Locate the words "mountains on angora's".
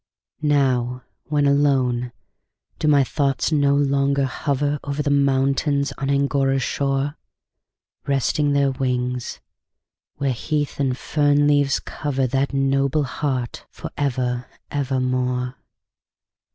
5.11-6.63